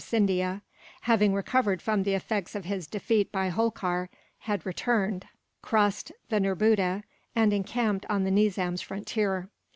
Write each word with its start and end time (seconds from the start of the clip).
Scindia, 0.03 0.63
having 1.01 1.31
recovered 1.31 1.79
from 1.79 2.01
the 2.01 2.15
effects 2.15 2.55
of 2.55 2.65
his 2.65 2.87
defeat 2.87 3.31
by 3.31 3.49
Holkar, 3.49 4.09
had 4.39 4.65
returned, 4.65 5.27
crossed 5.61 6.11
the 6.29 6.39
Nerbudda, 6.39 7.03
and 7.35 7.53
encamped 7.53 8.07
on 8.09 8.23
the 8.23 8.31
Nizam's 8.31 8.81
frontier. 8.81 9.51